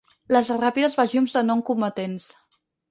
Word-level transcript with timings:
Les 0.35 0.47
ràpides 0.61 0.97
besllums 1.03 1.39
de 1.39 1.47
no-combatents 1.51 2.31